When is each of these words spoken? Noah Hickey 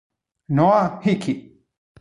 Noah 0.49 0.97
Hickey 1.05 1.53